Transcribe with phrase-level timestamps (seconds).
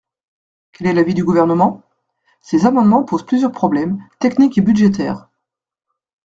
[0.71, 1.83] Quel est l’avis du Gouvernement?
[2.41, 5.29] Ces amendements posent plusieurs problèmes, techniques et budgétaires.